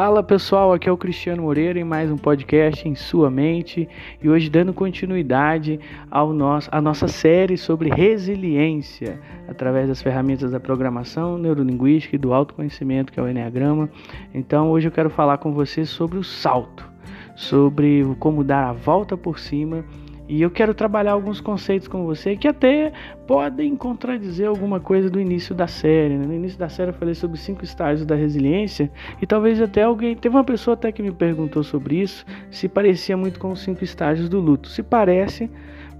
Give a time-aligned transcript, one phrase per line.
[0.00, 3.88] Fala pessoal, aqui é o Cristiano Moreira em mais um podcast em sua mente
[4.22, 10.60] e hoje dando continuidade ao nosso, à nossa série sobre resiliência através das ferramentas da
[10.60, 13.90] programação neurolinguística e do autoconhecimento que é o Enneagrama.
[14.32, 16.88] Então hoje eu quero falar com você sobre o salto,
[17.34, 19.84] sobre como dar a volta por cima
[20.28, 22.92] e eu quero trabalhar alguns conceitos com você que até
[23.26, 26.18] podem contradizer alguma coisa do início da série.
[26.18, 26.26] Né?
[26.26, 28.90] No início da série eu falei sobre cinco estágios da resiliência
[29.22, 30.14] e talvez até alguém.
[30.14, 33.82] Teve uma pessoa até que me perguntou sobre isso, se parecia muito com os cinco
[33.82, 34.68] estágios do luto.
[34.68, 35.50] Se parece,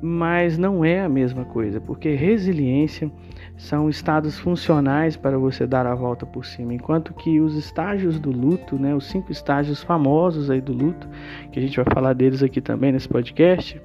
[0.01, 3.11] mas não é a mesma coisa, porque resiliência
[3.57, 8.31] são estados funcionais para você dar a volta por cima, enquanto que os estágios do
[8.31, 11.09] luto, né, os cinco estágios famosos aí do luto,
[11.51, 13.81] que a gente vai falar deles aqui também nesse podcast,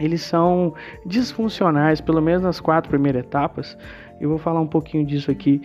[0.00, 0.74] eles são
[1.04, 3.76] disfuncionais, pelo menos nas quatro primeiras etapas.
[4.20, 5.62] Eu vou falar um pouquinho disso aqui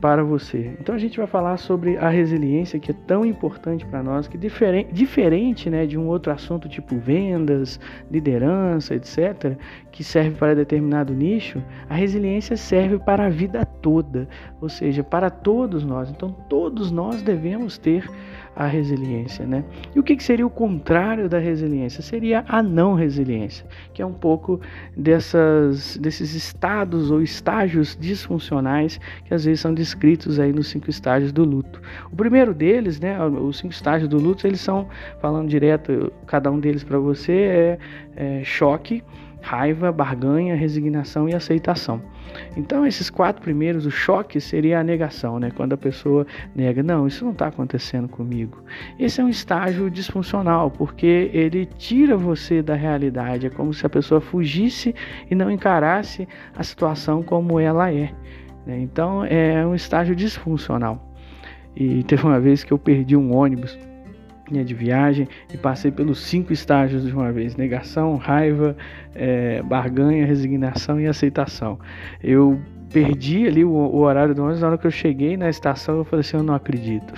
[0.00, 0.74] para você.
[0.80, 4.38] Então a gente vai falar sobre a resiliência que é tão importante para nós, que
[4.38, 7.78] diferente, diferente né, de um outro assunto tipo vendas,
[8.10, 9.56] liderança, etc.,
[9.92, 14.26] que serve para determinado nicho, a resiliência serve para a vida toda,
[14.60, 16.08] ou seja, para todos nós.
[16.10, 18.08] Então todos nós devemos ter
[18.54, 19.64] a resiliência, né?
[19.94, 22.02] E o que, que seria o contrário da resiliência?
[22.02, 24.60] Seria a não resiliência, que é um pouco
[24.96, 31.32] dessas, desses estados ou estágios disfuncionais que às vezes são descritos aí nos cinco estágios
[31.32, 31.80] do luto.
[32.12, 34.88] O primeiro deles, né, os cinco estágios do luto, eles são,
[35.20, 37.78] falando direto, cada um deles para você, é,
[38.16, 39.02] é choque,
[39.40, 42.02] raiva, barganha, resignação e aceitação.
[42.56, 45.50] Então, esses quatro primeiros, o choque seria a negação, né?
[45.50, 48.62] Quando a pessoa nega, não, isso não está acontecendo comigo.
[48.98, 53.46] Esse é um estágio disfuncional, porque ele tira você da realidade.
[53.46, 54.94] É como se a pessoa fugisse
[55.30, 58.12] e não encarasse a situação como ela é.
[58.66, 58.80] Né?
[58.80, 61.06] Então, é um estágio disfuncional.
[61.74, 63.78] E teve uma vez que eu perdi um ônibus
[64.50, 68.76] de viagem e passei pelos cinco estágios de uma vez: negação, raiva,
[69.14, 71.78] é, barganha, resignação e aceitação.
[72.22, 72.60] Eu
[72.92, 76.04] perdi ali o, o horário do ônibus, na hora que eu cheguei na estação, eu
[76.04, 77.14] falei assim: eu não acredito.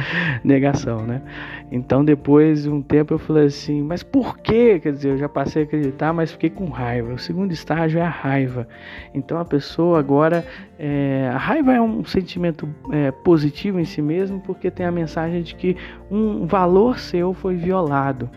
[0.44, 1.22] negação, né?
[1.70, 4.78] Então depois de um tempo eu falei assim, mas por quê?
[4.80, 7.14] Quer dizer, eu já passei a acreditar, mas fiquei com raiva.
[7.14, 8.68] O segundo estágio é a raiva.
[9.12, 10.44] Então a pessoa agora,
[10.78, 15.42] é, a raiva é um sentimento é, positivo em si mesmo, porque tem a mensagem
[15.42, 15.76] de que
[16.10, 18.30] um valor seu foi violado.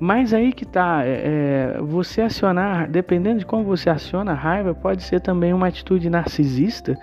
[0.00, 4.72] Mas aí que tá, é, é, você acionar, dependendo de como você aciona a raiva,
[4.72, 6.96] pode ser também uma atitude narcisista,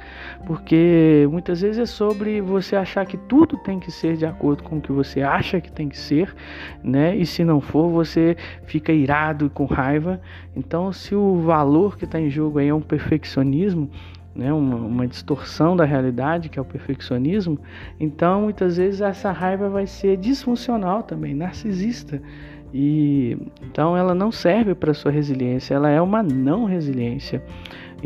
[0.46, 4.78] porque muitas vezes é sobre você achar que tudo tem que ser de acordo com
[4.78, 6.34] o que você acha que tem que ser,
[6.82, 7.16] né?
[7.18, 10.22] E se não for, você fica irado com raiva.
[10.56, 13.90] Então, se o valor que está em jogo aí é um perfeccionismo,
[14.34, 17.58] né, uma, uma, distorção da realidade, que é o perfeccionismo,
[17.98, 22.22] então muitas vezes essa raiva vai ser disfuncional também, narcisista.
[22.78, 27.42] E então ela não serve para sua resiliência, ela é uma não resiliência.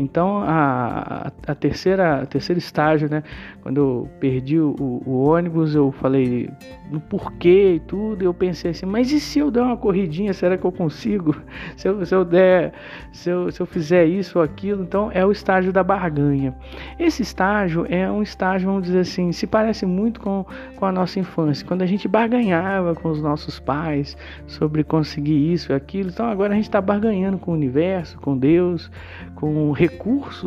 [0.00, 3.22] Então a, a, terceira, a terceiro estágio, né,
[3.62, 6.48] quando eu perdi o, o, ônibus, eu falei
[6.90, 10.56] no porquê e tudo, eu pensei assim, mas e se eu der uma corridinha, será
[10.56, 11.36] que eu consigo?
[11.76, 12.72] Se eu, se eu der,
[13.12, 16.54] se eu, se eu fizer isso ou aquilo, então é o estágio da barganha.
[16.98, 20.44] Esse estágio é um estágio, vamos dizer assim, se parece muito com,
[20.76, 24.16] com a nossa infância, quando a gente barganhava com os nossos pais
[24.46, 28.36] sobre conseguir isso e aquilo, então agora a gente está barganhando com o universo, com
[28.36, 28.90] Deus,
[29.34, 29.89] com recursos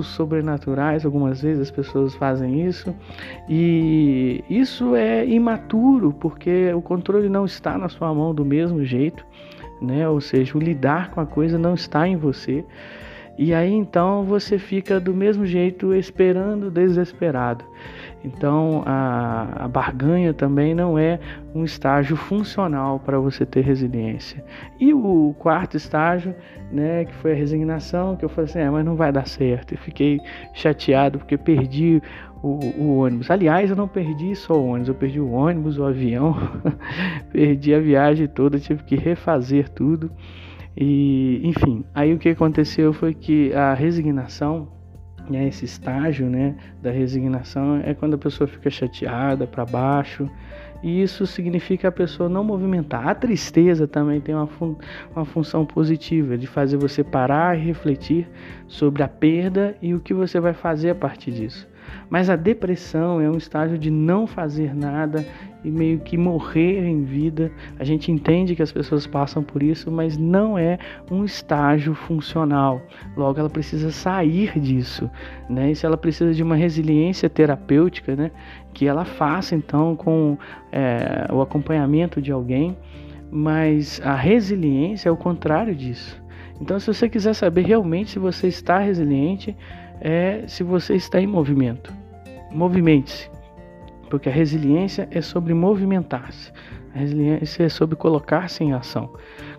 [0.04, 2.96] sobrenaturais, algumas vezes as pessoas fazem isso,
[3.50, 9.26] e isso é imaturo, porque o controle não está na sua mão do mesmo jeito,
[9.82, 10.08] né?
[10.08, 12.64] Ou seja, o lidar com a coisa não está em você.
[13.38, 17.66] E aí então você fica do mesmo jeito esperando desesperado.
[18.24, 21.20] Então a, a barganha também não é
[21.54, 24.44] um estágio funcional para você ter resiliência.
[24.80, 26.34] E o quarto estágio,
[26.72, 29.74] né, que foi a resignação, que eu falei assim, é, mas não vai dar certo.
[29.74, 30.20] Eu fiquei
[30.54, 32.02] chateado porque perdi
[32.44, 33.32] o, o, ônibus.
[33.32, 36.36] Aliás, eu não perdi só o ônibus, eu perdi o ônibus, o avião,
[37.32, 40.12] perdi a viagem toda, tive que refazer tudo.
[40.76, 44.68] E, enfim, aí o que aconteceu foi que a resignação,
[45.30, 50.30] né, esse estágio né, da resignação, é quando a pessoa fica chateada, para baixo,
[50.84, 53.08] e isso significa a pessoa não movimentar.
[53.08, 54.76] A tristeza também tem uma, fun
[55.16, 58.28] uma função positiva de fazer você parar e refletir
[58.68, 61.66] sobre a perda e o que você vai fazer a partir disso.
[62.10, 65.26] Mas a depressão é um estágio de não fazer nada
[65.64, 67.52] e meio que morrer em vida.
[67.80, 70.78] A gente entende que as pessoas passam por isso, mas não é
[71.10, 72.82] um estágio funcional.
[73.16, 75.10] Logo, ela precisa sair disso,
[75.50, 75.72] né?
[75.72, 78.32] E se ela precisa de uma resiliência terapêutica, né?
[78.74, 80.38] Que ela faça então com
[80.72, 82.78] é, o acompanhamento de alguém.
[83.32, 86.22] Mas a resiliência é o contrário disso.
[86.62, 89.58] Então, se você quiser saber realmente se você está resiliente,
[90.00, 91.92] é se você está em movimento.
[92.52, 93.33] Movimente-se
[94.14, 96.52] porque a resiliência é sobre movimentar-se.
[96.94, 99.12] A resiliência é sobre colocar-se em ação.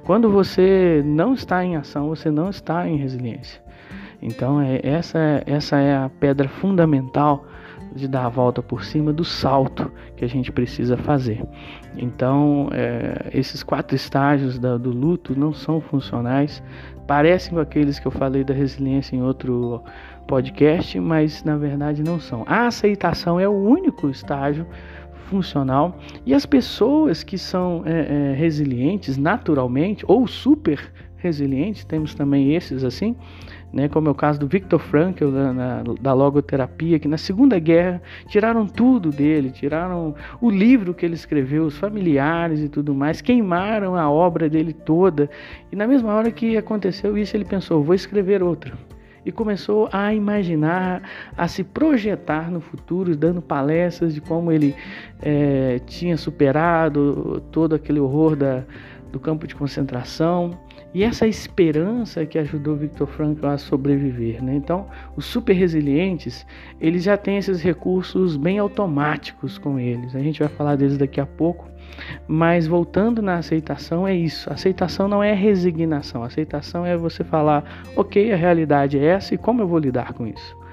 [0.04, 3.60] Quando você não está em ação, você não está em resiliência.
[4.22, 7.44] Então, é, essa, essa é a pedra fundamental
[7.94, 11.43] de dar a volta por cima do salto que a gente precisa fazer.
[11.96, 16.62] Então, é, esses quatro estágios da, do luto não são funcionais,
[17.06, 19.82] parecem com aqueles que eu falei da resiliência em outro
[20.26, 22.44] podcast, mas na verdade não são.
[22.46, 24.67] A aceitação é o único estágio
[25.26, 32.55] funcional e as pessoas que são é, é, resilientes naturalmente ou super resilientes, temos também
[32.55, 33.17] esses assim,
[33.74, 37.58] né, como é o caso do Viktor Frankl da, na, da logoterapia, que na Segunda
[37.58, 43.20] Guerra tiraram tudo dele, tiraram o livro que ele escreveu, os familiares e tudo mais,
[43.20, 45.28] queimaram a obra dele toda.
[45.72, 48.72] E na mesma hora que aconteceu isso, ele pensou: vou escrever outra
[49.26, 51.02] e começou a imaginar,
[51.36, 54.74] a se projetar no futuro, dando palestras de como ele
[55.22, 58.64] é, tinha superado todo aquele horror da,
[59.14, 60.58] do campo de concentração.
[60.93, 64.55] E essa esperança que ajudou Victor Frankl a sobreviver, né?
[64.56, 66.44] Então, os super resilientes,
[66.81, 70.16] eles já têm esses recursos bem automáticos com eles.
[70.16, 71.69] A gente vai falar deles daqui a pouco.
[72.26, 74.52] Mas voltando na aceitação, é isso.
[74.52, 76.25] Aceitação não é resignação.
[76.25, 80.26] Aceitação é você falar, ok, a realidade é essa e como eu vou lidar com
[80.26, 80.63] isso.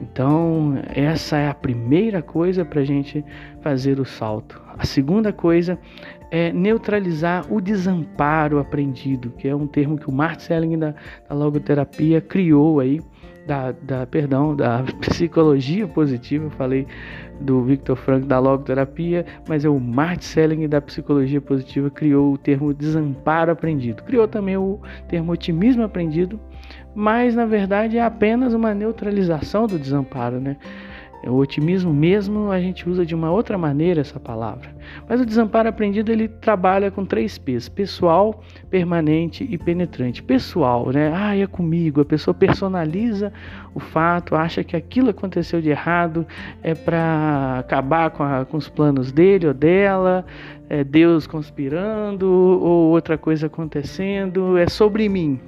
[0.00, 3.24] Então, essa é a primeira coisa para a gente
[3.60, 4.60] fazer o salto.
[4.76, 5.78] A segunda coisa
[6.30, 10.94] é neutralizar o desamparo aprendido, que é um termo que o Martin Selling da,
[11.28, 13.00] da logoterapia criou aí,
[13.46, 16.86] da, da, perdão, da psicologia positiva, eu falei
[17.40, 22.38] do Victor Frank da logoterapia, mas é o Martin Selling da psicologia positiva criou o
[22.38, 24.02] termo desamparo aprendido.
[24.04, 26.38] Criou também o termo otimismo aprendido,
[26.94, 30.56] mas na verdade é apenas uma neutralização do desamparo, né?
[31.26, 34.74] O otimismo mesmo a gente usa de uma outra maneira essa palavra.
[35.08, 40.22] Mas o desamparo aprendido ele trabalha com três P's: pessoal, permanente e penetrante.
[40.22, 41.12] Pessoal, né?
[41.14, 42.00] Ah, é comigo.
[42.00, 43.32] A pessoa personaliza
[43.74, 46.26] o fato, acha que aquilo aconteceu de errado
[46.62, 50.24] é para acabar com, a, com, os planos dele ou dela,
[50.68, 55.40] é Deus conspirando ou outra coisa acontecendo, é sobre mim.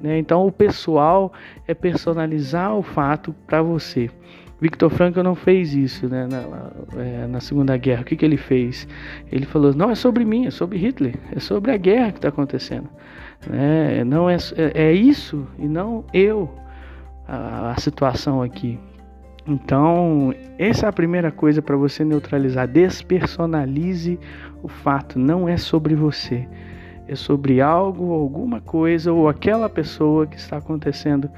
[0.00, 0.18] Né?
[0.18, 1.32] Então, o pessoal
[1.68, 4.10] é personalizar o fato para você.
[4.60, 8.02] Victor Frankl não fez isso né, na, é, na, Segunda Guerra.
[8.02, 8.86] O que, que ele fez?
[9.32, 12.28] Ele falou: não é sobre mim, é sobre Hitler, é sobre a guerra que está
[12.28, 12.88] acontecendo.
[13.48, 14.04] Né?
[14.04, 16.50] Não é, é, é, isso e não eu
[17.26, 18.78] a, a situação aqui.
[19.46, 22.68] Então, essa é a primeira coisa para você neutralizar.
[22.68, 24.20] Despersonalize
[24.62, 25.18] o fato.
[25.18, 26.46] Não é sobre você.
[27.08, 31.28] É sobre algo, alguma coisa ou aquela pessoa que está acontecendo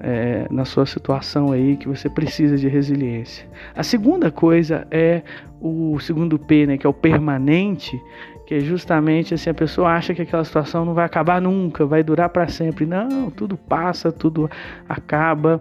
[0.00, 3.46] é, na sua situação aí que você precisa de resiliência.
[3.74, 5.22] A segunda coisa é
[5.60, 8.00] o segundo P, né, que é o permanente,
[8.46, 12.02] que é justamente assim a pessoa acha que aquela situação não vai acabar nunca, vai
[12.02, 12.86] durar para sempre.
[12.86, 14.50] Não, tudo passa, tudo
[14.88, 15.60] acaba.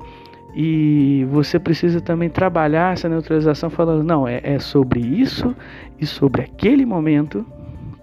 [0.55, 5.55] E você precisa também trabalhar essa neutralização falando, não, é, é sobre isso
[5.99, 7.45] e sobre aquele momento,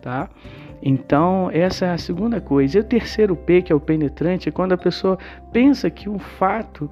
[0.03, 0.29] tá?
[0.87, 2.77] Então, essa é a segunda coisa.
[2.77, 5.19] E o terceiro P, que é o penetrante, é quando a pessoa
[5.51, 6.91] pensa que um fato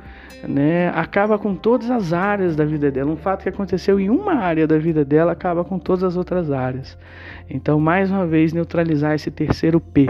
[0.49, 3.11] né, acaba com todas as áreas da vida dela.
[3.11, 6.51] Um fato que aconteceu em uma área da vida dela acaba com todas as outras
[6.51, 6.97] áreas.
[7.51, 10.09] Então, mais uma vez, neutralizar esse terceiro P.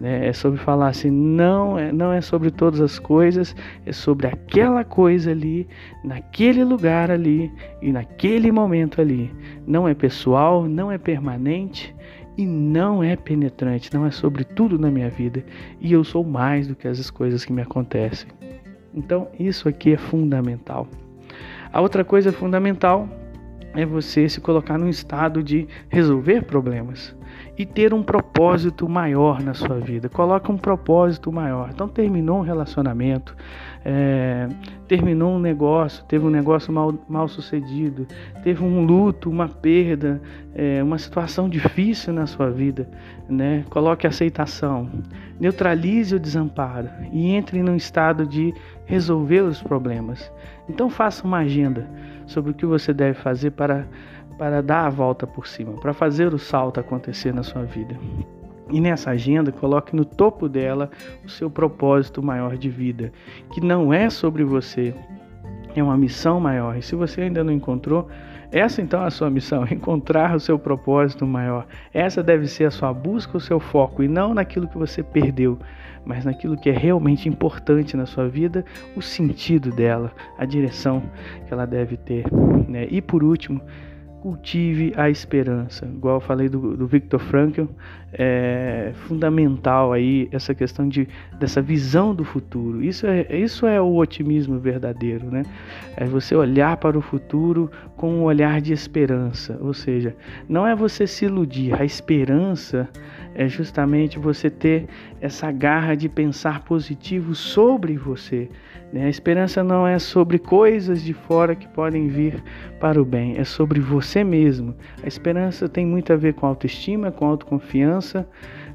[0.00, 4.28] Né, é sobre falar assim: não é, não é sobre todas as coisas, é sobre
[4.28, 5.66] aquela coisa ali,
[6.04, 7.50] naquele lugar ali
[7.82, 9.28] e naquele momento ali.
[9.66, 11.92] Não é pessoal, não é permanente
[12.36, 15.44] e não é penetrante, não é sobre tudo na minha vida
[15.80, 18.28] e eu sou mais do que as coisas que me acontecem.
[18.94, 20.86] Então, isso aqui é fundamental.
[21.72, 23.08] A outra coisa fundamental
[23.74, 27.14] é você se colocar num estado de resolver problemas
[27.58, 30.08] e ter um propósito maior na sua vida.
[30.08, 31.70] Coloca um propósito maior.
[31.72, 33.36] Então terminou um relacionamento,
[33.84, 34.48] é,
[34.88, 38.06] terminou um negócio, teve um negócio mal, mal sucedido,
[38.42, 40.20] teve um luto, uma perda,
[40.54, 42.88] é, uma situação difícil na sua vida,
[43.28, 43.64] né?
[43.68, 44.88] Coloque aceitação,
[45.38, 48.54] neutralize o desamparo e entre num estado de
[48.86, 50.32] resolver os problemas.
[50.68, 51.88] Então faça uma agenda
[52.26, 53.86] sobre o que você deve fazer para,
[54.38, 57.94] para dar a volta por cima, para fazer o salto acontecer na sua vida.
[58.70, 60.90] E nessa agenda, coloque no topo dela
[61.24, 63.12] o seu propósito maior de vida,
[63.52, 64.94] que não é sobre você,
[65.76, 66.76] é uma missão maior.
[66.76, 68.08] E se você ainda não encontrou,
[68.50, 71.66] essa então é a sua missão, encontrar o seu propósito maior.
[71.92, 75.58] Essa deve ser a sua busca, o seu foco, e não naquilo que você perdeu,
[76.04, 78.64] mas naquilo que é realmente importante na sua vida,
[78.96, 81.02] o sentido dela, a direção
[81.46, 82.24] que ela deve ter.
[82.68, 82.86] Né?
[82.90, 83.60] E por último,
[84.24, 85.84] cultive a esperança.
[85.84, 87.64] Igual eu falei do, do Viktor Frankl,
[88.10, 91.06] é fundamental aí essa questão de,
[91.38, 92.82] dessa visão do futuro.
[92.82, 95.42] Isso é, isso é o otimismo verdadeiro, né?
[95.94, 99.58] É você olhar para o futuro com um olhar de esperança.
[99.60, 100.16] Ou seja,
[100.48, 102.88] não é você se iludir, a esperança
[103.34, 104.86] é justamente você ter
[105.20, 108.48] essa garra de pensar positivo sobre você.
[108.92, 109.06] Né?
[109.06, 112.40] A esperança não é sobre coisas de fora que podem vir
[112.78, 113.80] para o bem, é sobre
[114.14, 114.76] você mesmo.
[115.02, 118.28] A esperança tem muito a ver com autoestima, com autoconfiança,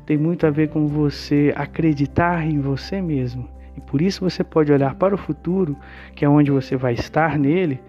[0.05, 3.47] tem muito a ver com você acreditar em você mesmo.
[3.77, 5.77] E por isso você pode olhar para o futuro,
[6.13, 7.79] que é onde você vai estar nele,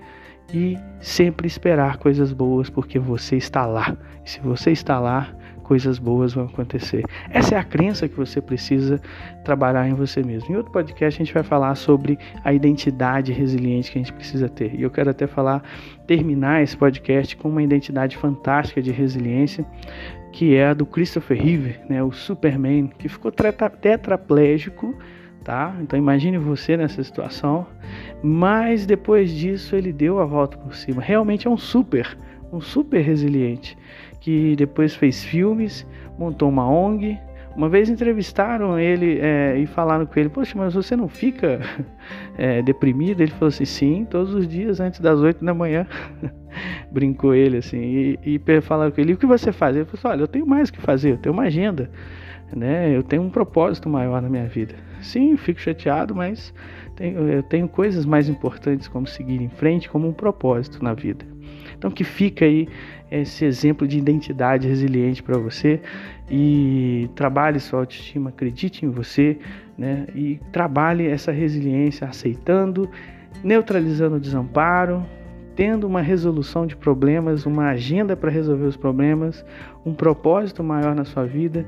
[0.55, 3.97] e sempre esperar coisas boas, porque você está lá.
[4.25, 5.35] E se você está lá,
[5.71, 7.05] coisas boas vão acontecer.
[7.31, 9.01] Essa é a crença que você precisa
[9.45, 10.53] trabalhar em você mesmo.
[10.53, 14.49] Em outro podcast a gente vai falar sobre a identidade resiliente que a gente precisa
[14.49, 14.75] ter.
[14.75, 15.63] E eu quero até falar,
[16.09, 19.65] terminar esse podcast com uma identidade fantástica de resiliência,
[20.33, 24.93] que é a do Christopher Reeve, né, o Superman, que ficou tetraplégico
[25.45, 25.75] tá?
[25.81, 27.67] Então imagine você nessa situação,
[28.23, 31.01] mas depois disso ele deu a volta por cima.
[31.01, 32.19] Realmente é um super,
[32.53, 33.77] um super resiliente
[34.21, 35.87] que depois fez filmes,
[36.19, 37.19] montou uma ONG.
[37.57, 41.61] Uma vez entrevistaram ele é, e falaram com ele: Poxa, mas você não fica
[42.39, 43.21] é, deprimido?
[43.21, 45.87] Ele falou assim: Sim, todos os dias antes das 8 da manhã.
[46.93, 47.79] Brincou ele assim.
[48.25, 49.75] E, e falaram com ele: O que você faz?
[49.75, 51.91] Ele falou assim: Olha, eu tenho mais o que fazer, eu tenho uma agenda.
[52.55, 52.97] Né?
[52.97, 54.75] Eu tenho um propósito maior na minha vida.
[55.01, 56.53] Sim, fico chateado, mas
[56.97, 61.25] tenho, eu tenho coisas mais importantes como seguir em frente, como um propósito na vida.
[61.81, 62.69] Então que fica aí
[63.11, 65.81] esse exemplo de identidade resiliente para você
[66.31, 69.39] e trabalhe sua autoestima, acredite em você,
[69.79, 70.07] né?
[70.15, 72.87] E trabalhe essa resiliência aceitando,
[73.43, 75.07] neutralizando o desamparo,
[75.61, 79.45] tendo uma resolução de problemas, uma agenda para resolver os problemas,
[79.85, 81.67] um propósito maior na sua vida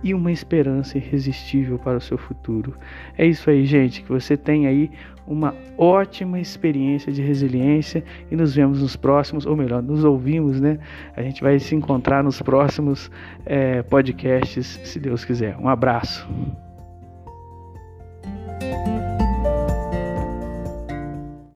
[0.00, 2.72] e uma esperança irresistível para o seu futuro.
[3.18, 4.04] É isso aí, gente.
[4.04, 4.92] Que você tenha aí
[5.26, 10.78] uma ótima experiência de resiliência e nos vemos nos próximos, ou melhor, nos ouvimos, né?
[11.16, 13.10] A gente vai se encontrar nos próximos
[13.44, 15.56] é, podcasts, se Deus quiser.
[15.56, 16.28] Um abraço.